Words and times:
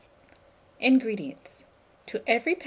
INGREDIENTS. 0.79 1.65
To 2.07 2.23
every 2.27 2.55
lb. 2.55 2.59